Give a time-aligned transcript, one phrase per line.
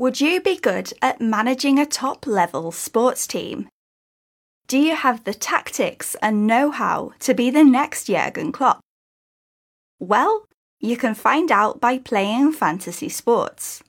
[0.00, 3.68] Would you be good at managing a top level sports team?
[4.68, 8.78] Do you have the tactics and know how to be the next Jurgen Klopp?
[9.98, 10.46] Well,
[10.78, 13.82] you can find out by playing fantasy sports.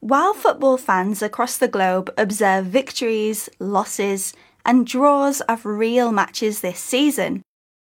[0.00, 6.80] While football fans across the globe observe victories, losses, and draws of real matches this
[6.80, 7.40] season,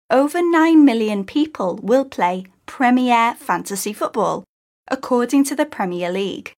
[0.10, 4.44] over 9 million people will play Premier Fantasy Football,
[4.88, 6.56] according to the Premier League.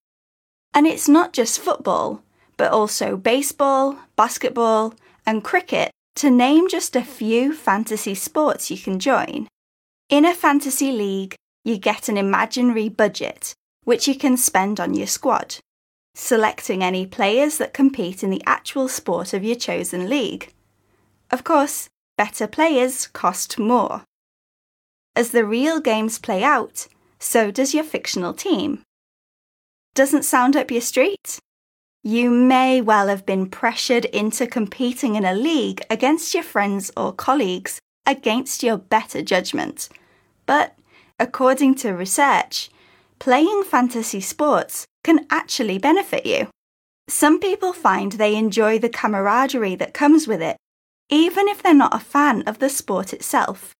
[0.73, 2.21] And it's not just football,
[2.57, 4.93] but also baseball, basketball,
[5.25, 9.47] and cricket, to name just a few fantasy sports you can join.
[10.09, 13.53] In a fantasy league, you get an imaginary budget,
[13.83, 15.57] which you can spend on your squad,
[16.15, 20.53] selecting any players that compete in the actual sport of your chosen league.
[21.29, 24.03] Of course, better players cost more.
[25.15, 26.87] As the real games play out,
[27.19, 28.83] so does your fictional team.
[29.93, 31.39] Doesn't sound up your street?
[32.01, 37.11] You may well have been pressured into competing in a league against your friends or
[37.11, 39.89] colleagues against your better judgment.
[40.45, 40.75] But
[41.19, 42.69] according to research,
[43.19, 46.47] playing fantasy sports can actually benefit you.
[47.09, 50.55] Some people find they enjoy the camaraderie that comes with it,
[51.09, 53.73] even if they're not a fan of the sport itself.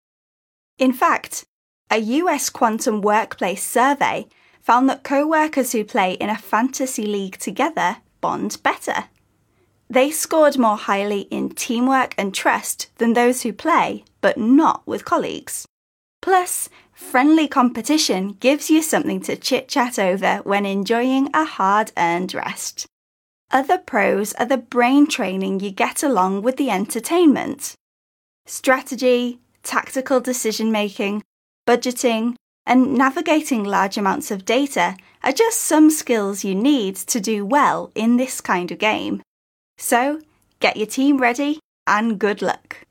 [0.78, 1.46] In fact,
[1.90, 4.28] a US quantum workplace survey
[4.62, 9.06] found that co workers who play in a fantasy league together bond better.
[9.90, 15.03] They scored more highly in teamwork and trust than those who play, but not with
[15.03, 15.66] colleagues.
[16.22, 22.34] Plus, friendly competition gives you something to chit chat over when enjoying a hard earned
[22.34, 22.86] rest.
[23.50, 27.75] Other pros are the brain training you get along with the entertainment.
[28.46, 31.22] Strategy, tactical decision making,
[31.68, 37.45] budgeting, and navigating large amounts of data are just some skills you need to do
[37.45, 39.22] well in this kind of game.
[39.78, 40.22] So,
[40.59, 42.86] get your team ready and good luck.